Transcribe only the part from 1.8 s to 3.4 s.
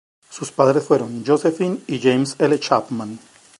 y James L. Chapman.